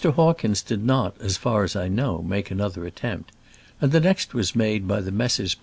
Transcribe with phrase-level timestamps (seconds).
[0.03, 3.31] Hawkins did not, as far as I know, make another attempt;
[3.79, 5.55] and the next was made by the Messrs.